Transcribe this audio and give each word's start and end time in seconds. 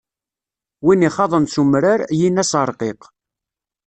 Win 0.85 1.05
ixaḍen 1.07 1.45
s 1.53 1.55
umrar, 1.61 1.99
yini-as 2.19 2.51
ṛqiq. 2.69 3.01